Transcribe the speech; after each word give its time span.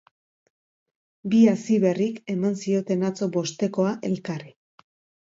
Bi 1.33 1.41
hasiberrik 1.51 2.19
eman 2.37 2.59
zioten 2.65 3.07
atzo 3.13 3.31
bostekoa 3.39 3.97
elkarri. 4.13 4.55